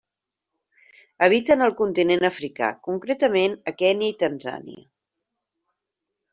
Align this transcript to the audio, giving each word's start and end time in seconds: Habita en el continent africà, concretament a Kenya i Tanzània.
Habita 1.27 1.57
en 1.57 1.65
el 1.65 1.75
continent 1.81 2.25
africà, 2.31 2.71
concretament 2.89 3.55
a 3.73 3.77
Kenya 3.85 4.11
i 4.15 4.19
Tanzània. 4.25 4.85